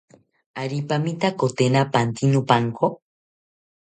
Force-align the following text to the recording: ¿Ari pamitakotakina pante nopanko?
¿Ari 0.61 0.79
pamitakotakina 0.89 1.81
pante 1.93 2.23
nopanko? 2.31 2.87